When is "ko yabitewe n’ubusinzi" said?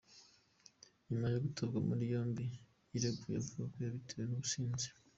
3.71-4.87